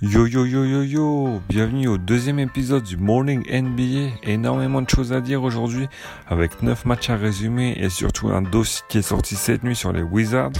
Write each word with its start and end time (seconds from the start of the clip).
Yo 0.00 0.28
yo 0.28 0.46
yo 0.46 0.64
yo 0.64 0.84
yo, 0.84 1.42
bienvenue 1.48 1.88
au 1.88 1.98
deuxième 1.98 2.38
épisode 2.38 2.84
du 2.84 2.96
Morning 2.96 3.42
NBA. 3.50 4.14
Énormément 4.22 4.80
de 4.80 4.88
choses 4.88 5.12
à 5.12 5.20
dire 5.20 5.42
aujourd'hui 5.42 5.88
avec 6.28 6.62
9 6.62 6.84
matchs 6.84 7.10
à 7.10 7.16
résumer 7.16 7.76
et 7.80 7.88
surtout 7.88 8.28
un 8.28 8.40
dossier 8.40 8.84
qui 8.88 8.98
est 8.98 9.02
sorti 9.02 9.34
cette 9.34 9.64
nuit 9.64 9.74
sur 9.74 9.92
les 9.92 10.02
Wizards. 10.02 10.52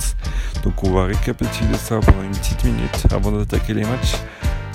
Donc 0.64 0.82
on 0.82 0.90
va 0.90 1.04
récapituler 1.04 1.74
ça 1.74 2.00
pendant 2.00 2.24
une 2.24 2.32
petite 2.32 2.64
minute 2.64 3.06
avant 3.12 3.30
d'attaquer 3.30 3.74
les 3.74 3.84
matchs. 3.84 4.16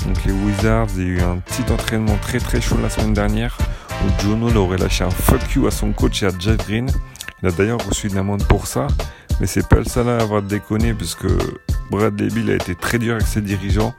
Donc 0.08 0.24
les 0.24 0.32
Wizards, 0.32 0.88
il 0.96 1.04
y 1.04 1.06
a 1.08 1.10
eu 1.10 1.20
un 1.20 1.40
petit 1.40 1.70
entraînement 1.70 2.16
très 2.22 2.40
très 2.40 2.62
chaud 2.62 2.78
la 2.82 2.90
semaine 2.90 3.14
dernière 3.14 3.58
où 4.06 4.22
Jono 4.22 4.50
aurait 4.56 4.78
lâché 4.78 5.04
un 5.04 5.10
fuck 5.10 5.42
you 5.56 5.68
à 5.68 5.72
son 5.72 5.92
coach 5.92 6.24
et 6.24 6.28
à 6.28 6.32
Jeff 6.40 6.56
Green. 6.66 6.90
Il 7.42 7.50
a 7.50 7.52
d'ailleurs 7.52 7.86
reçu 7.86 8.08
une 8.08 8.18
amende 8.18 8.46
pour 8.46 8.66
ça, 8.66 8.88
mais 9.42 9.46
c'est 9.46 9.68
pas 9.68 9.80
le 9.80 9.84
seul 9.84 10.08
à 10.08 10.20
avoir 10.20 10.42
déconné 10.42 10.94
puisque 10.94 11.28
Brad 11.92 12.16
Bill 12.16 12.50
a 12.50 12.56
été 12.56 12.76
très 12.76 12.98
dur 12.98 13.16
avec 13.16 13.28
ses 13.28 13.42
dirigeants 13.42 13.94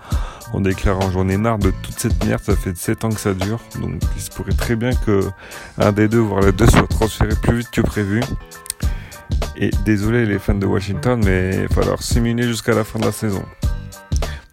en 0.54 0.60
déclarant 0.60 1.10
j'en 1.10 1.28
ai 1.28 1.36
marre 1.36 1.58
de 1.58 1.70
toute 1.82 1.98
cette 1.98 2.24
merde, 2.24 2.40
ça 2.42 2.54
fait 2.54 2.76
7 2.76 3.04
ans 3.04 3.08
que 3.08 3.20
ça 3.20 3.34
dure, 3.34 3.60
donc 3.80 4.00
il 4.16 4.22
se 4.22 4.30
pourrait 4.30 4.52
très 4.52 4.76
bien 4.76 4.94
que 4.94 5.20
un 5.78 5.90
des 5.90 6.06
deux, 6.06 6.20
voire 6.20 6.42
les 6.42 6.52
deux, 6.52 6.66
soit 6.66 6.86
transféré 6.86 7.34
plus 7.42 7.58
vite 7.58 7.70
que 7.70 7.80
prévu. 7.80 8.22
Et 9.56 9.70
désolé 9.84 10.26
les 10.26 10.38
fans 10.38 10.54
de 10.54 10.66
Washington, 10.66 11.20
mais 11.24 11.56
il 11.56 11.62
va 11.62 11.68
falloir 11.68 12.02
simuler 12.02 12.44
jusqu'à 12.44 12.74
la 12.74 12.84
fin 12.84 12.98
de 12.98 13.04
la 13.04 13.12
saison. 13.12 13.44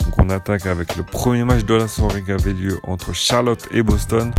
Donc 0.05 0.18
on 0.18 0.30
attaque 0.30 0.66
avec 0.66 0.96
le 0.96 1.04
premier 1.04 1.44
match 1.44 1.66
de 1.66 1.76
la 1.76 1.88
soirée 1.88 2.24
qui 2.24 2.32
avait 2.32 2.54
lieu 2.54 2.80
entre 2.84 3.13
Charlotte 3.13 3.68
et 3.72 3.84
Boston 3.84 4.32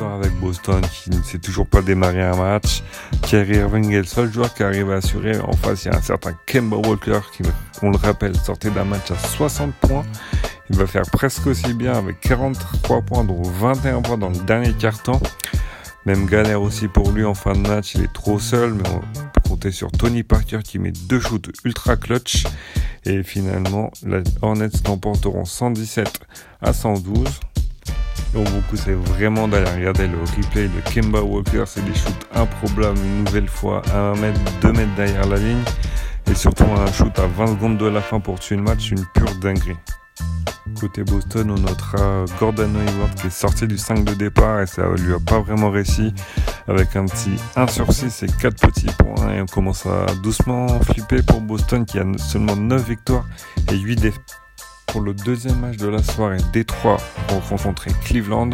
avec 0.00 0.32
Boston 0.40 0.80
qui 0.80 1.10
ne 1.10 1.22
sait 1.22 1.38
toujours 1.38 1.66
pas 1.66 1.80
démarrer 1.80 2.22
un 2.22 2.36
match. 2.36 2.82
Kerry 3.22 3.56
Irving 3.56 3.92
est 3.92 3.98
le 3.98 4.04
seul 4.04 4.32
joueur 4.32 4.52
qui 4.52 4.62
arrive 4.62 4.90
à 4.90 4.96
assurer. 4.96 5.38
En 5.40 5.52
face, 5.52 5.84
il 5.84 5.92
y 5.92 5.94
a 5.94 5.98
un 5.98 6.02
certain 6.02 6.32
Kemba 6.46 6.76
Walker 6.76 7.20
qui, 7.32 7.42
on 7.82 7.90
le 7.90 7.96
rappelle, 7.96 8.36
sortait 8.36 8.70
d'un 8.70 8.84
match 8.84 9.10
à 9.10 9.18
60 9.18 9.72
points. 9.74 10.04
Il 10.70 10.76
va 10.76 10.86
faire 10.86 11.04
presque 11.12 11.46
aussi 11.46 11.74
bien 11.74 11.92
avec 11.92 12.20
43 12.20 13.02
points, 13.02 13.24
dont 13.24 13.42
21 13.42 14.02
points 14.02 14.18
dans 14.18 14.30
le 14.30 14.38
dernier 14.38 14.72
quart-temps. 14.72 15.20
Même 16.06 16.26
galère 16.26 16.60
aussi 16.60 16.88
pour 16.88 17.10
lui 17.12 17.24
en 17.24 17.34
fin 17.34 17.52
de 17.52 17.66
match, 17.66 17.94
il 17.94 18.02
est 18.02 18.12
trop 18.12 18.38
seul, 18.38 18.74
mais 18.74 18.88
on 18.88 19.00
peut 19.32 19.48
compter 19.48 19.70
sur 19.70 19.90
Tony 19.92 20.22
Parker 20.22 20.58
qui 20.62 20.78
met 20.78 20.92
deux 20.92 21.20
shoots 21.20 21.50
ultra 21.64 21.96
clutch. 21.96 22.44
Et 23.04 23.22
finalement, 23.22 23.90
les 24.04 24.22
Hornets 24.42 24.68
l'emporteront 24.86 25.44
117 25.44 26.20
à 26.60 26.72
112. 26.72 27.40
Donc 28.34 28.48
vous 28.48 28.60
conseille 28.62 28.94
vraiment 28.94 29.46
d'aller 29.46 29.70
regarder 29.70 30.08
le 30.08 30.18
replay 30.18 30.68
de 30.68 30.80
Kemba 30.92 31.22
Walker. 31.22 31.62
C'est 31.66 31.84
des 31.84 31.94
shoots 31.94 32.26
improbables 32.34 32.98
une 32.98 33.24
nouvelle 33.24 33.48
fois 33.48 33.80
à 33.92 33.98
1 34.10 34.16
mètre, 34.16 34.40
2 34.60 34.72
mètres 34.72 34.94
derrière 34.96 35.26
la 35.28 35.36
ligne. 35.36 35.62
Et 36.28 36.34
surtout 36.34 36.64
un 36.64 36.90
shoot 36.92 37.16
à 37.18 37.26
20 37.28 37.46
secondes 37.46 37.78
de 37.78 37.86
la 37.86 38.00
fin 38.00 38.18
pour 38.18 38.40
tuer 38.40 38.56
le 38.56 38.62
match, 38.62 38.90
une 38.90 39.04
pure 39.14 39.32
dinguerie. 39.40 39.76
Côté 40.80 41.04
Boston, 41.04 41.52
on 41.52 41.60
notera 41.60 42.24
Gordon 42.40 42.70
Hayward 42.74 43.14
qui 43.14 43.28
est 43.28 43.30
sorti 43.30 43.68
du 43.68 43.78
5 43.78 44.02
de 44.02 44.14
départ 44.14 44.62
et 44.62 44.66
ça 44.66 44.82
lui 44.96 45.14
a 45.14 45.20
pas 45.20 45.38
vraiment 45.38 45.70
réussi 45.70 46.12
avec 46.66 46.96
un 46.96 47.04
petit 47.06 47.36
1 47.54 47.68
sur 47.68 47.92
6 47.92 48.24
et 48.24 48.26
4 48.26 48.66
petits 48.66 48.90
points 48.98 49.32
et 49.32 49.42
on 49.42 49.46
commence 49.46 49.86
à 49.86 50.06
doucement 50.22 50.80
flipper 50.80 51.22
pour 51.22 51.40
Boston 51.40 51.84
qui 51.84 51.98
a 51.98 52.04
seulement 52.18 52.56
9 52.56 52.88
victoires 52.88 53.26
et 53.70 53.76
8 53.76 54.00
défaites 54.00 54.43
pour 54.86 55.00
le 55.00 55.14
deuxième 55.14 55.60
match 55.60 55.76
de 55.76 55.88
la 55.88 56.02
soirée. 56.02 56.38
Détroit 56.52 56.98
rencontrer 57.50 57.90
Cleveland. 58.04 58.50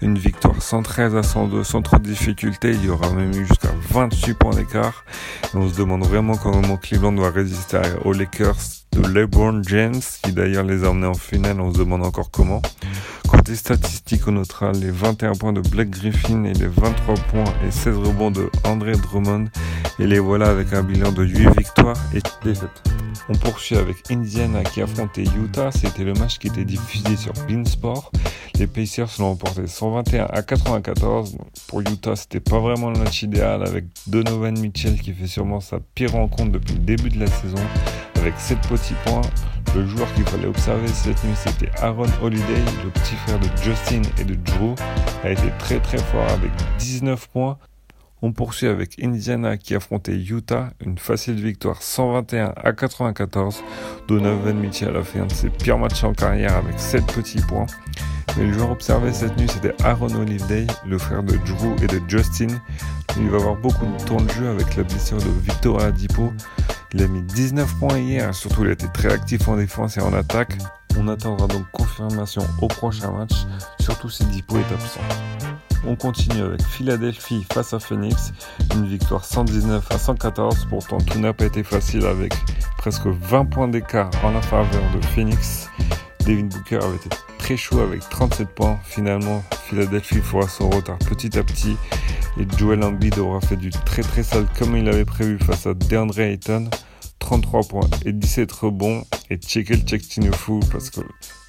Une 0.00 0.18
victoire 0.18 0.60
113 0.60 1.16
à 1.16 1.22
102 1.22 1.64
sans 1.64 1.82
trop 1.82 1.98
de 1.98 2.04
difficultés. 2.04 2.72
Il 2.72 2.84
y 2.84 2.90
aura 2.90 3.10
même 3.10 3.32
eu 3.32 3.46
jusqu'à 3.46 3.70
28 3.90 4.34
points 4.34 4.54
d'écart. 4.54 5.04
on 5.54 5.68
se 5.68 5.76
demande 5.76 6.04
vraiment 6.04 6.36
comment 6.36 6.76
Cleveland 6.76 7.14
va 7.16 7.30
résister 7.30 7.80
aux 8.04 8.12
Lakers 8.12 8.56
de 8.92 9.06
LeBron 9.06 9.62
James, 9.64 10.00
qui 10.22 10.32
d'ailleurs 10.32 10.64
les 10.64 10.84
a 10.84 10.90
emmenés 10.90 11.06
en 11.06 11.14
finale. 11.14 11.60
On 11.60 11.72
se 11.72 11.78
demande 11.78 12.04
encore 12.04 12.30
comment. 12.30 12.62
Statistiques, 13.56 14.28
on 14.28 14.32
notera 14.32 14.72
les 14.72 14.90
21 14.90 15.32
points 15.32 15.52
de 15.52 15.60
Black 15.60 15.90
Griffin 15.90 16.44
et 16.44 16.52
les 16.52 16.66
23 16.66 17.14
points 17.14 17.54
et 17.66 17.70
16 17.70 17.96
rebonds 17.96 18.30
de 18.30 18.50
André 18.64 18.92
Drummond. 18.92 19.46
Et 19.98 20.06
les 20.06 20.18
voilà 20.18 20.48
avec 20.48 20.72
un 20.72 20.82
bilan 20.82 21.12
de 21.12 21.24
8 21.24 21.56
victoires 21.56 21.96
et 22.14 22.20
défaites. 22.44 22.82
On 23.28 23.34
poursuit 23.34 23.76
avec 23.76 23.96
Indiana 24.10 24.64
qui 24.64 24.80
affrontait 24.80 25.24
Utah. 25.24 25.70
C'était 25.70 26.04
le 26.04 26.14
match 26.14 26.38
qui 26.38 26.48
était 26.48 26.64
diffusé 26.64 27.16
sur 27.16 27.32
Beansport. 27.48 28.10
Les 28.58 28.66
Pacers 28.66 29.08
l'ont 29.18 29.30
remporté 29.30 29.66
121 29.66 30.26
à 30.26 30.42
94. 30.42 31.36
Pour 31.68 31.80
Utah, 31.80 32.16
c'était 32.16 32.40
pas 32.40 32.58
vraiment 32.58 32.90
le 32.90 32.98
match 32.98 33.22
idéal 33.22 33.62
avec 33.66 33.84
Donovan 34.06 34.58
Mitchell 34.58 35.00
qui 35.00 35.12
fait 35.12 35.26
sûrement 35.26 35.60
sa 35.60 35.78
pire 35.94 36.12
rencontre 36.12 36.52
depuis 36.52 36.74
le 36.74 36.80
début 36.80 37.10
de 37.10 37.20
la 37.20 37.26
saison 37.26 37.56
avec 38.18 38.34
7 38.38 38.58
petits 38.68 38.94
points. 39.04 39.22
Le 39.74 39.86
joueur 39.86 40.12
qu'il 40.14 40.24
fallait 40.24 40.46
observer 40.46 40.88
cette 40.88 41.22
nuit, 41.24 41.34
c'était 41.36 41.70
Aaron 41.80 42.06
Holiday, 42.22 42.62
le 42.84 42.90
petit 42.90 43.14
frère 43.16 43.38
de 43.38 43.48
Justin 43.62 44.02
et 44.18 44.24
de 44.24 44.34
Drew, 44.34 44.74
a 45.24 45.30
été 45.30 45.50
très 45.58 45.78
très 45.80 45.98
fort 45.98 46.28
avec 46.30 46.50
19 46.78 47.28
points. 47.28 47.58
On 48.20 48.32
poursuit 48.32 48.66
avec 48.66 49.00
Indiana 49.00 49.56
qui 49.56 49.76
affrontait 49.76 50.16
Utah, 50.16 50.70
une 50.84 50.98
facile 50.98 51.40
victoire 51.40 51.82
121 51.82 52.52
à 52.56 52.72
94. 52.72 53.62
Donovan 54.08 54.56
Mitchell 54.58 54.96
a 54.96 55.04
fait 55.04 55.20
un 55.20 55.26
de 55.26 55.32
ses 55.32 55.50
pires 55.50 55.78
matchs 55.78 56.02
en 56.02 56.14
carrière 56.14 56.56
avec 56.56 56.80
7 56.80 57.06
petits 57.06 57.42
points. 57.42 57.66
Mais 58.38 58.46
le 58.46 58.52
joueur 58.52 58.70
observé 58.70 59.12
cette 59.12 59.36
nuit, 59.36 59.48
c'était 59.52 59.74
Aaron 59.84 60.14
Holiday, 60.14 60.64
le 60.86 60.96
frère 60.96 61.24
de 61.24 61.36
Drew 61.38 61.74
et 61.82 61.88
de 61.88 62.00
Justin. 62.06 62.46
Il 63.16 63.28
va 63.30 63.38
avoir 63.38 63.56
beaucoup 63.56 63.84
de 63.84 64.04
temps 64.04 64.20
de 64.20 64.30
jeu 64.30 64.48
avec 64.48 64.76
la 64.76 64.84
blessure 64.84 65.18
de 65.18 65.30
Victor 65.42 65.82
Adipo. 65.82 66.32
Il 66.92 67.02
a 67.02 67.08
mis 67.08 67.22
19 67.22 67.74
points 67.80 67.98
hier, 67.98 68.32
surtout 68.32 68.62
il 68.62 68.68
a 68.68 68.72
été 68.72 68.86
très 68.94 69.12
actif 69.12 69.48
en 69.48 69.56
défense 69.56 69.96
et 69.96 70.00
en 70.00 70.12
attaque. 70.12 70.56
On 70.96 71.08
attendra 71.08 71.48
donc 71.48 71.64
confirmation 71.72 72.42
au 72.62 72.68
prochain 72.68 73.10
match, 73.10 73.32
surtout 73.80 74.08
si 74.08 74.24
Dipo 74.26 74.56
est 74.56 74.72
absent. 74.72 75.00
On 75.84 75.96
continue 75.96 76.42
avec 76.42 76.62
Philadelphie 76.62 77.44
face 77.52 77.72
à 77.72 77.80
Phoenix, 77.80 78.32
une 78.74 78.86
victoire 78.86 79.24
119 79.24 79.84
à 79.90 79.98
114, 79.98 80.66
pourtant 80.70 80.98
tout 80.98 81.18
n'a 81.18 81.32
pas 81.32 81.46
été 81.46 81.64
facile 81.64 82.06
avec 82.06 82.34
presque 82.78 83.06
20 83.06 83.46
points 83.46 83.68
d'écart 83.68 84.10
en 84.22 84.30
la 84.30 84.42
faveur 84.42 84.82
de 84.94 85.04
Phoenix. 85.06 85.68
Devin 86.24 86.44
Booker 86.44 86.76
avait 86.76 86.96
été 86.96 87.08
très 87.48 87.56
chaud 87.56 87.80
avec 87.80 88.06
37 88.10 88.48
points. 88.50 88.78
Finalement, 88.84 89.42
Philadelphie 89.70 90.20
fera 90.20 90.46
son 90.46 90.68
retard 90.68 90.98
petit 90.98 91.38
à 91.38 91.42
petit 91.42 91.78
et 92.38 92.46
Joel 92.58 92.84
Embiid 92.84 93.18
aura 93.18 93.40
fait 93.40 93.56
du 93.56 93.70
très 93.70 94.02
très 94.02 94.22
sale 94.22 94.46
comme 94.58 94.76
il 94.76 94.86
avait 94.86 95.06
prévu 95.06 95.38
face 95.38 95.66
à 95.66 95.72
DeAndre 95.72 96.20
Ayton. 96.20 96.68
33 97.20 97.62
points 97.62 97.88
et 98.04 98.12
17 98.12 98.52
rebonds 98.52 99.02
et 99.30 99.38
checker 99.38 99.76
le 99.76 99.80
check 99.80 100.02
fou 100.34 100.60
parce 100.70 100.90
que 100.90 101.00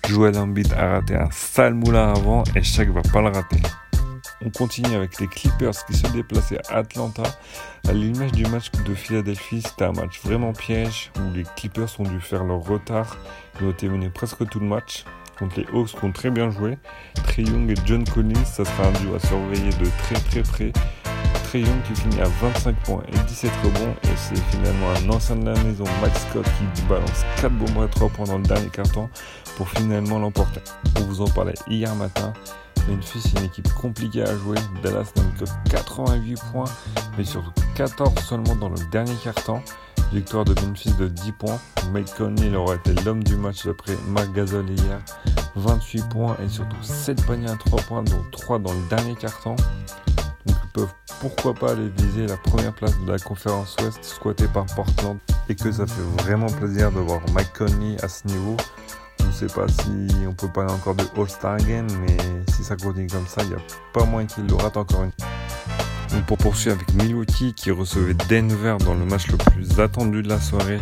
Joel 0.08 0.38
Embiid 0.38 0.72
a 0.72 0.92
raté 0.92 1.16
un 1.16 1.30
sale 1.32 1.74
moulin 1.74 2.14
avant 2.14 2.46
et 2.56 2.64
Shaq 2.64 2.92
va 2.92 3.02
pas 3.02 3.20
le 3.20 3.28
rater. 3.28 3.60
On 4.46 4.50
continue 4.52 4.96
avec 4.96 5.20
les 5.20 5.28
Clippers 5.28 5.86
qui 5.86 5.98
se 5.98 6.08
déplaçaient 6.14 6.62
à 6.70 6.78
Atlanta. 6.78 7.24
À 7.90 7.92
l'image 7.92 8.32
du 8.32 8.46
match 8.46 8.72
de 8.72 8.96
Philadelphie, 8.96 9.62
c'était 9.62 9.84
un 9.84 9.92
match 9.92 10.22
vraiment 10.24 10.54
piège 10.54 11.12
où 11.18 11.34
les 11.34 11.44
Clippers 11.58 12.00
ont 12.00 12.04
dû 12.04 12.22
faire 12.22 12.46
leur 12.46 12.62
retard. 12.62 13.18
Ils 13.60 13.68
ont 13.68 13.72
été 13.72 13.90
menés 13.90 14.10
presque 14.10 14.48
tout 14.48 14.62
le 14.62 14.66
match 14.66 15.04
contre 15.40 15.60
les 15.60 15.66
Hawks 15.74 15.98
qui 15.98 16.06
ont 16.06 16.12
très 16.12 16.30
bien 16.30 16.52
joué. 16.52 16.78
Trey 17.28 17.44
Young 17.44 17.72
et 17.72 17.76
John 17.86 18.04
Collins, 18.04 18.46
ça 18.46 18.66
sera 18.66 18.88
un 18.88 18.92
duo 19.00 19.16
à 19.16 19.20
surveiller 19.20 19.72
de 19.72 19.86
très 20.04 20.16
très 20.16 20.42
près. 20.42 20.74
Trey 21.46 21.62
Young 21.62 21.82
qui 21.88 22.00
finit 22.00 22.22
à 22.22 22.28
25 22.42 22.76
points 22.84 23.04
et 23.08 23.18
17 23.28 23.52
rebonds 23.64 23.96
et 24.04 24.16
c'est 24.16 24.38
finalement 24.52 24.88
un 24.92 25.10
ancien 25.10 25.36
de 25.38 25.46
la 25.46 25.64
maison, 25.64 25.86
Max 26.02 26.22
Scott, 26.30 26.46
qui 26.76 26.82
balance 26.84 27.26
4 27.42 27.52
bombes 27.54 27.84
à 27.84 27.88
3 27.88 28.10
points 28.10 28.26
dans 28.26 28.38
le 28.38 28.44
dernier 28.44 28.70
carton 28.70 29.10
pour 29.58 29.68
finalement 29.70 30.20
l'emporter. 30.20 30.62
On 31.00 31.04
vous 31.04 31.22
en 31.22 31.28
parlait 31.28 31.56
hier 31.68 31.94
matin. 31.96 32.34
Memphis, 32.88 33.22
c'est 33.22 33.40
une 33.40 33.46
équipe 33.46 33.72
compliquée 33.74 34.24
à 34.24 34.36
jouer. 34.38 34.58
Dallas 34.84 35.12
n'a 35.16 35.24
que 35.40 35.46
88 35.72 36.40
points, 36.52 36.66
mais 37.18 37.24
surtout 37.24 37.52
14 37.76 38.14
seulement 38.20 38.56
dans 38.56 38.70
le 38.70 38.78
dernier 38.92 39.14
quart-temps. 39.24 39.64
Victoire 40.12 40.44
de 40.44 40.60
Memphis 40.62 40.94
de 40.94 41.08
10 41.08 41.32
points. 41.34 41.60
Mike 41.92 42.14
Conley 42.18 42.56
aura 42.56 42.76
été 42.76 42.94
l'homme 43.06 43.24
du 43.24 43.36
match 43.36 43.68
après 43.68 43.96
Marc 44.08 44.32
Gasol 44.34 44.70
hier. 44.70 45.00
28 45.56 46.10
points 46.10 46.38
et 46.44 46.50
surtout 46.50 46.82
7 46.82 47.26
paniers 47.26 47.50
à 47.50 47.56
3 47.56 47.82
points, 47.84 48.04
dont 48.04 48.24
3 48.32 48.60
dans 48.60 48.74
le 48.74 48.90
dernier 48.90 49.16
quart-temps. 49.16 49.56
Donc 50.46 50.58
ils 50.64 50.70
peuvent 50.74 50.94
pourquoi 51.20 51.54
pas 51.54 51.74
aller 51.74 51.90
viser 51.90 52.26
la 52.26 52.38
première 52.38 52.74
place 52.74 52.98
de 53.06 53.12
la 53.12 53.20
conférence 53.20 53.76
Ouest 53.82 54.04
squattée 54.04 54.48
par 54.48 54.66
Portland. 54.66 55.18
Et 55.48 55.56
que 55.56 55.72
ça 55.72 55.86
fait 55.86 56.24
vraiment 56.24 56.48
plaisir 56.48 56.92
de 56.92 57.00
voir 57.00 57.22
Mike 57.34 57.54
Conley 57.54 57.98
à 58.04 58.08
ce 58.08 58.28
niveau. 58.28 58.58
Je 59.20 59.26
ne 59.26 59.32
sais 59.32 59.48
pas 59.48 59.68
si 59.68 60.10
on 60.28 60.34
peut 60.34 60.48
parler 60.48 60.74
encore 60.74 60.96
de 60.96 61.04
All-Star 61.18 61.58
Game, 61.58 61.88
mais 62.02 62.18
si 62.52 62.64
ça 62.64 62.76
continue 62.76 63.08
comme 63.08 63.28
ça, 63.28 63.44
il 63.44 63.50
n'y 63.50 63.56
a 63.56 63.60
pas 63.94 64.06
moins 64.06 64.26
qu'il 64.26 64.46
le 64.48 64.56
encore 64.56 65.04
une. 65.04 65.12
Donc 66.12 66.26
pour 66.26 66.38
poursuivre 66.38 66.76
avec 66.76 66.94
Milwaukee 66.96 67.54
qui 67.54 67.72
recevait 67.72 68.16
Denver 68.30 68.78
dans 68.84 68.96
le 68.96 69.06
match 69.06 69.28
le 69.28 69.38
plus 69.38 69.80
attendu 69.80 70.22
de 70.22 70.30
la 70.30 70.40
soirée. 70.40 70.80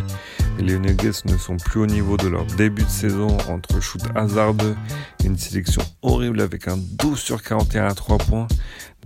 les 0.58 0.78
Nuggets 0.78 1.22
ne 1.26 1.36
sont 1.36 1.56
plus 1.56 1.80
au 1.80 1.86
niveau 1.86 2.16
de 2.16 2.28
leur 2.28 2.44
début 2.56 2.84
de 2.84 2.88
saison 2.88 3.36
entre 3.48 3.80
shoot 3.80 4.02
hasardeux 4.14 4.76
et 5.22 5.26
une 5.26 5.36
sélection 5.36 5.82
horrible 6.02 6.40
avec 6.40 6.66
un 6.68 6.76
12 6.76 7.18
sur 7.18 7.42
41 7.42 7.86
à 7.86 7.94
3 7.94 8.18
points. 8.18 8.48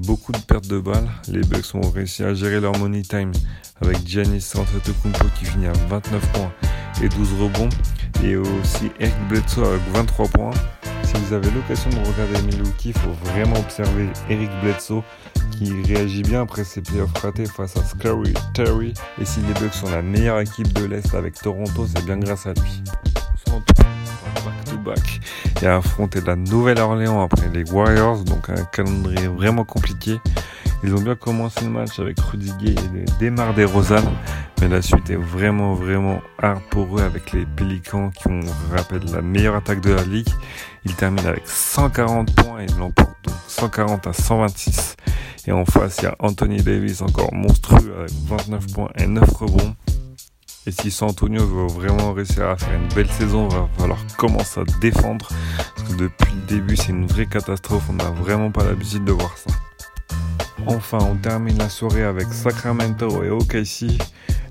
Beaucoup 0.01 0.33
de 0.33 0.39
pertes 0.39 0.69
de 0.69 0.79
balles. 0.79 1.09
Les 1.29 1.43
Bucks 1.43 1.75
ont 1.75 1.91
réussi 1.91 2.23
à 2.23 2.35
gérer 2.35 2.61
leur 2.61 2.79
money 2.79 3.03
time 3.03 3.33
avec 3.81 4.07
Giannis 4.07 4.53
Antetokounmpo 4.55 5.27
qui 5.39 5.45
finit 5.45 5.67
à 5.67 5.73
29 5.89 6.33
points 6.33 6.53
et 7.03 7.09
12 7.09 7.33
rebonds. 7.41 7.69
Et 8.23 8.37
aussi 8.37 8.91
Eric 9.01 9.29
Bledsoe 9.29 9.65
avec 9.67 9.83
23 9.93 10.29
points. 10.29 10.51
Si 11.13 11.21
vous 11.27 11.35
avez 11.35 11.51
l'occasion 11.51 11.91
de 11.91 11.97
regarder 11.97 12.41
Milwaukee, 12.47 12.89
il 12.89 12.95
faut 12.95 13.13
vraiment 13.25 13.57
observer 13.59 14.09
Eric 14.31 14.49
Bledsoe 14.63 15.03
qui 15.51 15.71
réagit 15.83 16.23
bien 16.23 16.41
après 16.43 16.65
ses 16.65 16.81
playoffs 16.81 17.13
ratés 17.21 17.45
face 17.45 17.77
à 17.77 17.85
Scary 17.85 18.33
Terry. 18.55 18.95
Et 19.21 19.27
si 19.27 19.41
les 19.41 19.53
Bucks 19.61 19.75
sont 19.75 19.91
la 19.91 20.01
meilleure 20.01 20.41
équipe 20.41 20.73
de 20.73 20.87
l'Est 20.87 21.15
avec 21.15 21.35
Toronto, 21.35 21.87
c'est 21.87 22.03
bien 22.07 22.17
grâce 22.17 22.47
à 22.47 22.55
lui. 22.55 22.83
Back 23.47 24.65
to 24.65 24.79
back 24.79 25.21
et 25.63 25.67
a 25.67 25.77
affronté 25.77 26.21
la 26.23 26.35
Nouvelle-Orléans 26.35 27.23
après 27.23 27.49
les 27.53 27.71
Warriors, 27.71 28.25
donc 28.25 28.49
un 28.49 28.65
calendrier 28.65 29.29
vraiment 29.29 29.65
compliqué. 29.65 30.19
Ils 30.85 30.95
ont 30.95 31.01
bien 31.01 31.15
commencé 31.15 31.65
le 31.65 31.71
match 31.71 32.01
avec 32.01 32.19
Rudy 32.19 32.53
Gay 32.61 32.75
et 32.75 33.25
Demar 33.25 33.55
DeRozan, 33.55 34.03
mais 34.61 34.69
la 34.69 34.83
suite 34.83 35.11
est 35.11 35.17
vraiment 35.17 35.75
vraiment 35.75 36.21
hard 36.41 36.61
pour 36.71 36.99
eux 36.99 37.03
avec 37.03 37.33
les 37.33 37.47
Pélicans 37.47 38.11
qui 38.11 38.29
ont, 38.29 38.41
rappelle, 38.71 39.05
la 39.13 39.23
meilleure 39.23 39.55
attaque 39.55 39.81
de 39.81 39.93
la 39.93 40.03
ligue. 40.03 40.29
Ils 40.85 40.95
terminent 40.95 41.29
avec 41.29 41.47
140 41.47 42.35
points 42.35 42.61
et 42.61 42.67
l'emportent 42.79 43.17
donc 43.25 43.37
140 43.47 44.07
à 44.09 44.13
126. 44.13 44.97
Et 45.47 45.53
en 45.53 45.65
face, 45.65 45.99
il 45.99 46.05
y 46.05 46.07
a 46.07 46.17
Anthony 46.19 46.63
Davis 46.63 47.01
encore 47.01 47.33
monstrueux 47.33 47.95
avec 47.99 48.13
29 48.27 48.67
points 48.73 48.91
et 48.97 49.07
9 49.07 49.29
rebonds. 49.35 49.77
Et 50.67 50.71
si 50.71 50.93
San 50.93 51.09
Antonio 51.09 51.45
veut 51.45 51.67
vraiment 51.67 52.13
réussir 52.13 52.49
à 52.49 52.57
faire 52.57 52.75
une 52.75 52.89
belle 52.95 53.11
saison, 53.11 53.49
il 53.51 53.57
va 53.57 53.69
falloir 53.79 53.99
commencer 54.17 54.61
à 54.61 54.65
défendre. 54.81 55.29
Parce 55.77 55.89
que 55.89 55.95
depuis 55.95 56.33
le 56.35 56.47
début, 56.47 56.77
c'est 56.77 56.91
une 56.91 57.07
vraie 57.07 57.27
catastrophe. 57.27 57.85
On 57.91 57.95
n'a 57.95 58.11
vraiment 58.11 58.51
pas 58.51 58.63
l'habitude 58.63 59.05
de 59.05 59.13
voir 59.13 59.37
ça. 59.37 59.51
Enfin, 60.67 60.99
on 61.01 61.17
termine 61.17 61.59
la 61.59 61.69
soirée 61.69 62.05
avec 62.05 62.33
Sacramento 62.33 63.23
et 63.23 63.31
OKC. 63.31 63.99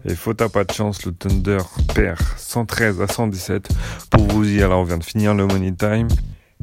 Et 0.06 0.16
faute 0.16 0.42
à 0.42 0.50
pas 0.50 0.64
de 0.64 0.72
chance, 0.72 1.06
le 1.06 1.14
Thunder 1.14 1.60
perd 1.94 2.20
113 2.38 3.02
à 3.02 3.08
117. 3.08 3.70
Pour 4.10 4.28
vous 4.28 4.44
dire, 4.44 4.66
alors 4.66 4.82
on 4.82 4.84
vient 4.84 4.98
de 4.98 5.04
finir 5.04 5.34
le 5.34 5.46
Money 5.46 5.74
Time. 5.74 6.08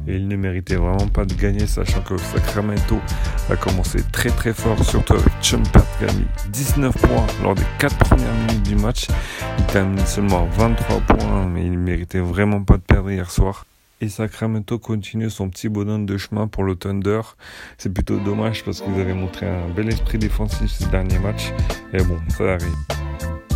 Et 0.07 0.15
il 0.15 0.27
ne 0.27 0.35
méritait 0.35 0.75
vraiment 0.75 1.07
pas 1.07 1.25
de 1.25 1.33
gagner, 1.33 1.67
sachant 1.67 2.01
que 2.01 2.17
Sacramento 2.17 2.99
a 3.49 3.55
commencé 3.55 3.99
très 4.11 4.29
très 4.29 4.53
fort, 4.53 4.81
surtout 4.83 5.13
avec 5.13 5.31
Chumpert 5.41 5.83
qui 5.97 6.05
a 6.05 6.13
mis 6.13 6.25
19 6.51 6.95
points 6.97 7.27
lors 7.43 7.55
des 7.55 7.65
4 7.79 7.97
premières 7.97 8.33
minutes 8.33 8.63
du 8.63 8.75
match. 8.75 9.07
Il 9.57 9.65
termine 9.65 10.05
seulement 10.05 10.47
23 10.57 10.99
points, 11.01 11.45
mais 11.47 11.65
il 11.65 11.71
ne 11.73 11.77
méritait 11.77 12.19
vraiment 12.19 12.63
pas 12.63 12.77
de 12.77 12.83
perdre 12.83 13.11
hier 13.11 13.29
soir. 13.29 13.65
Et 14.01 14.07
Sacramento 14.07 14.79
continue 14.79 15.29
son 15.29 15.49
petit 15.49 15.67
bonhomme 15.67 16.05
de 16.05 16.17
chemin 16.17 16.47
pour 16.47 16.63
le 16.63 16.75
Thunder. 16.75 17.19
C'est 17.77 17.93
plutôt 17.93 18.17
dommage 18.17 18.63
parce 18.63 18.79
qu'ils 18.79 18.97
avaient 18.99 19.13
montré 19.13 19.45
un 19.45 19.67
bel 19.75 19.89
esprit 19.89 20.17
défensif 20.17 20.71
ces 20.71 20.85
derniers 20.85 21.19
matchs. 21.19 21.51
Et 21.91 22.01
bon, 22.03 22.17
ça 22.29 22.53
arrive. 22.53 22.75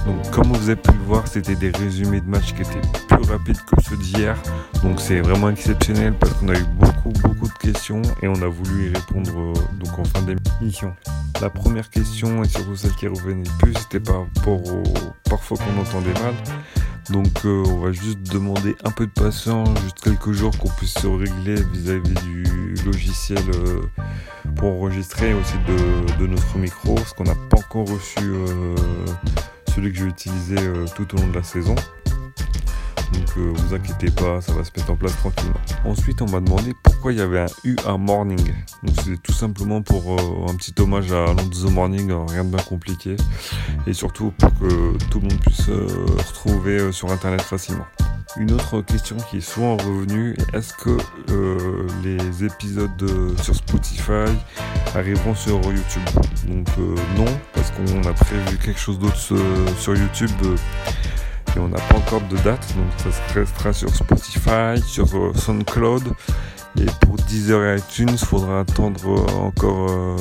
Donc 0.06 0.30
comme 0.32 0.52
vous 0.52 0.70
avez 0.70 0.82
pu 0.82 0.92
le 0.92 1.04
voir, 1.06 1.26
c'était 1.30 1.56
des 1.56 1.72
résumés 1.72 2.20
de 2.20 2.28
matchs 2.28 2.54
qui 2.54 2.62
étaient 2.62 2.88
plus 3.08 3.32
rapides 3.32 3.56
que 3.56 3.82
ceux 3.84 3.96
d'hier. 3.96 4.38
Donc 4.84 5.00
c'est 5.00 5.22
vraiment 5.22 5.50
exceptionnel 5.50 6.14
parce 6.20 6.34
qu'on 6.34 6.50
a 6.50 6.60
eu 6.60 6.66
beaucoup 6.78 7.14
beaucoup 7.22 7.48
de 7.48 7.58
questions 7.60 8.02
et 8.22 8.28
on 8.28 8.42
a 8.42 8.48
voulu 8.48 8.90
y 8.90 8.94
répondre 8.94 9.32
euh, 9.40 9.54
donc 9.80 9.98
en 9.98 10.04
fin 10.04 10.22
d'émission. 10.24 10.94
La 11.42 11.50
première 11.50 11.90
question 11.90 12.44
et 12.44 12.50
surtout 12.50 12.76
celle 12.76 12.96
qui 12.96 13.08
revenait 13.08 13.44
le 13.44 13.58
plus, 13.60 13.74
c'était 13.76 14.02
par 14.02 14.28
rapport 14.36 14.62
au 14.74 14.84
parfois 15.30 15.58
qu'on 15.58 15.82
entendait 15.82 16.20
mal. 16.22 16.34
Donc 17.10 17.46
euh, 17.46 17.64
on 17.68 17.80
va 17.80 17.92
juste 17.92 18.20
demander 18.32 18.76
un 18.84 18.92
peu 18.92 19.06
de 19.06 19.12
patience, 19.12 19.70
juste 19.82 20.00
quelques 20.02 20.32
jours 20.32 20.58
qu'on 20.58 20.70
puisse 20.70 20.94
se 20.94 21.08
régler 21.08 21.62
vis-à-vis 21.74 22.14
du 22.24 22.76
logiciel 22.86 23.44
euh, 23.56 23.82
pour 24.56 24.70
enregistrer 24.70 25.34
aussi 25.34 25.56
de, 25.68 26.20
de 26.20 26.28
notre 26.28 26.58
micro, 26.58 26.96
parce 26.96 27.14
qu'on 27.14 27.26
n'a 27.26 27.36
pas 27.36 27.58
encore 27.58 27.90
reçu 27.90 28.20
euh, 28.22 28.76
celui 29.76 29.92
que 29.92 30.00
j'ai 30.00 30.06
utilisé 30.06 30.56
tout 30.96 31.14
au 31.16 31.18
long 31.18 31.28
de 31.28 31.36
la 31.36 31.44
saison. 31.44 31.76
Donc 33.14 33.38
euh, 33.38 33.54
vous 33.56 33.76
inquiétez 33.76 34.12
pas, 34.12 34.42
ça 34.42 34.54
va 34.54 34.64
se 34.64 34.72
mettre 34.76 34.92
en 34.92 34.96
place 34.96 35.16
tranquillement. 35.18 35.60
Ensuite, 35.86 36.22
on 36.22 36.30
m'a 36.30 36.40
demandé 36.40 36.74
pourquoi 36.84 37.12
il 37.12 37.20
y 37.20 37.22
avait 37.22 37.42
un 37.42 37.48
U 37.66 37.76
à 37.86 37.98
Morning. 37.98 38.54
Donc 38.84 38.96
c'est 39.04 39.22
tout 39.22 39.34
simplement 39.34 39.82
pour 39.82 40.14
euh, 40.14 40.50
un 40.50 40.56
petit 40.56 40.74
hommage 40.80 41.12
à 41.12 41.26
Alonso 41.26 41.70
Morning, 41.70 42.12
euh, 42.12 42.24
rien 42.26 42.46
de 42.46 42.50
bien 42.50 42.64
compliqué. 42.64 43.18
Et 43.88 43.94
surtout 43.94 44.32
pour 44.38 44.50
que 44.58 44.98
tout 45.10 45.20
le 45.20 45.28
monde 45.28 45.40
puisse 45.42 45.68
euh, 45.68 45.86
retrouver 46.28 46.94
sur 46.94 47.12
internet 47.12 47.42
facilement. 47.42 47.86
Une 48.38 48.54
autre 48.54 48.82
question 48.82 49.18
qui 49.30 49.38
est 49.38 49.42
souvent 49.42 49.76
revenue, 49.78 50.36
est-ce 50.54 50.74
que 50.74 50.98
les 52.04 52.46
épisodes 52.46 53.36
sur 53.44 53.54
Spotify 53.54 54.32
arriveront 54.96 55.36
sur 55.36 55.62
YouTube? 55.62 56.02
Donc 56.48 56.68
non, 57.16 57.28
parce 57.54 57.70
qu'on 57.72 58.02
a 58.10 58.14
prévu 58.14 58.58
quelque 58.58 58.80
chose 58.80 58.98
d'autre 58.98 59.18
sur, 59.18 59.96
YouTube 59.96 60.32
et 61.56 61.60
on 61.60 61.68
n'a 61.68 61.80
pas 61.80 61.98
encore 61.98 62.22
de 62.22 62.38
date, 62.38 62.66
donc 62.76 62.88
ça 62.98 63.10
restera 63.34 63.74
sur 63.74 63.94
Spotify, 63.94 64.82
sur 64.86 65.06
euh, 65.16 65.34
SoundCloud 65.34 66.04
et 66.80 66.86
pour 67.02 67.16
Deezer 67.18 67.64
et 67.64 67.78
iTunes, 67.78 68.10
il 68.12 68.18
faudra 68.18 68.62
attendre 68.62 69.00
euh, 69.06 69.46
encore 69.46 69.92
euh, 69.92 70.18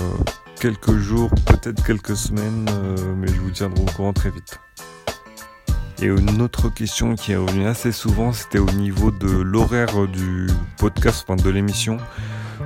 quelques 0.60 0.96
jours, 0.96 1.30
peut-être 1.46 1.82
quelques 1.84 2.16
semaines, 2.16 2.68
mais 3.16 3.28
je 3.28 3.40
vous 3.40 3.50
tiendrai 3.50 3.82
au 3.82 3.86
courant 3.86 4.12
très 4.12 4.30
vite. 4.30 4.60
Et 6.00 6.06
une 6.06 6.42
autre 6.42 6.68
question 6.68 7.14
qui 7.14 7.32
est 7.32 7.36
revenue 7.36 7.66
assez 7.66 7.92
souvent, 7.92 8.32
c'était 8.32 8.58
au 8.58 8.70
niveau 8.72 9.10
de 9.10 9.28
l'horaire 9.28 10.06
du 10.08 10.48
podcast, 10.76 11.24
enfin 11.26 11.40
de 11.40 11.48
l'émission. 11.48 11.98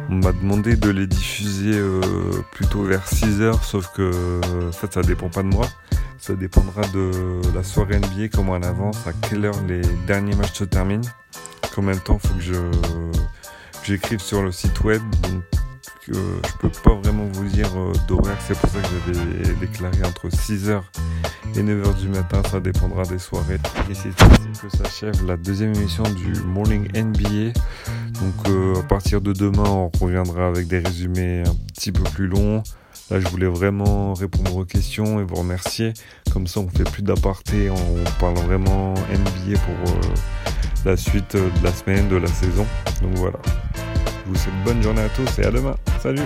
On 0.09 0.15
m'a 0.17 0.33
demandé 0.33 0.77
de 0.77 0.91
les 0.91 1.07
diffuser 1.07 1.73
euh, 1.75 2.01
plutôt 2.53 2.83
vers 2.83 3.07
6 3.07 3.41
heures, 3.41 3.65
sauf 3.65 3.91
que 3.93 4.03
euh, 4.03 4.69
en 4.69 4.73
fait 4.73 4.93
ça 4.93 5.03
dépend 5.03 5.29
pas 5.29 5.43
de 5.43 5.49
moi. 5.49 5.67
Ça 6.19 6.35
dépendra 6.35 6.83
de 6.89 7.11
la 7.55 7.63
soirée 7.63 7.99
NBA, 7.99 8.29
comment 8.33 8.57
elle 8.57 8.65
avance, 8.65 9.07
à 9.07 9.13
quelle 9.13 9.45
heure 9.45 9.61
les 9.69 9.83
derniers 10.07 10.35
matchs 10.35 10.55
se 10.55 10.65
terminent. 10.65 11.09
Combien 11.75 11.95
de 11.95 12.01
temps 12.01 12.19
faut 12.19 12.35
que 12.35 12.41
je 12.41 12.55
j'écrive 13.87 14.21
sur 14.21 14.43
le 14.43 14.51
site 14.51 14.81
web. 14.83 15.01
Donc 15.23 15.43
euh, 16.09 16.41
je 16.47 16.53
peux 16.59 16.69
pas 16.69 16.95
vraiment 16.95 17.27
vous 17.33 17.45
dire 17.49 17.69
euh, 17.77 17.93
d'horaire. 18.09 18.37
C'est 18.47 18.59
pour 18.59 18.71
ça 18.71 18.81
que 18.81 19.13
j'avais 19.13 19.55
déclaré 19.55 19.99
entre 20.05 20.29
6h 20.29 20.83
et 21.55 21.63
9h 21.63 21.97
du 21.97 22.09
matin. 22.09 22.43
Ça 22.51 22.61
dépendra 22.61 23.05
des 23.05 23.19
soirées. 23.19 23.59
Et 23.89 23.95
c'est 23.95 24.09
ainsi 24.23 24.61
que 24.61 24.77
s'achève 24.77 25.25
la 25.25 25.37
deuxième 25.37 25.75
émission 25.75 26.03
du 26.03 26.33
Morning 26.43 26.89
NBA. 26.95 27.53
Donc 28.21 28.49
euh, 28.49 28.81
à 28.81 28.83
partir 28.83 29.21
de 29.21 29.33
demain, 29.33 29.69
on 29.69 29.91
reviendra 30.01 30.47
avec 30.47 30.67
des 30.69 30.79
résumés 30.79 31.43
un 31.47 31.55
petit 31.75 31.93
peu 31.93 32.03
plus 32.03 32.27
longs. 32.27 32.63
Là, 33.11 33.21
je 33.21 33.29
voulais 33.29 33.47
vraiment 33.47 34.15
répondre 34.15 34.57
aux 34.57 34.65
questions 34.65 35.21
et 35.21 35.23
vous 35.23 35.37
remercier. 35.37 35.93
Comme 36.33 36.47
ça, 36.47 36.61
on 36.61 36.69
fait 36.69 36.85
plus 36.91 37.03
d'aparté, 37.03 37.71
on 37.71 38.21
parle 38.21 38.37
vraiment 38.39 38.95
NBA 38.95 39.59
pour 39.61 39.95
euh, 39.95 40.15
la 40.85 40.97
suite 40.97 41.35
euh, 41.37 41.49
de 41.59 41.65
la 41.65 41.73
semaine, 41.73 42.09
de 42.09 42.17
la 42.17 42.29
saison. 42.29 42.67
Donc 43.03 43.15
voilà. 43.17 43.39
Je 44.25 44.31
vous 44.31 44.37
souhaite 44.37 44.65
bonne 44.65 44.83
journée 44.83 45.03
à 45.03 45.09
tous 45.11 45.39
et 45.39 45.45
à 45.45 45.51
demain. 45.51 45.77
Salut 46.03 46.23